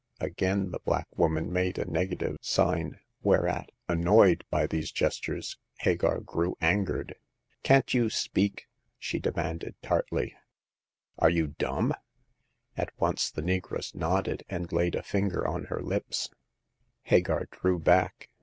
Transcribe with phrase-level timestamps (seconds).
[0.19, 6.57] "Again the black woman made a negative sign, whereat, annoyed by these gestures, Hagar grew
[6.59, 7.13] angered.
[7.61, 8.65] Can't you speak?"
[8.97, 10.33] she demanded, tartly."
[11.19, 11.93] Are you dumb?"
[12.75, 15.19] At once the negress nodded, and laid a fovgg.t 64.
[15.35, 15.71] Hagar of the Pawn Shop.
[15.71, 16.29] on her lips.
[17.03, 18.29] Hagar drew back.